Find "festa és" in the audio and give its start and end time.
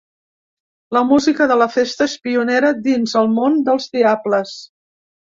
1.75-2.15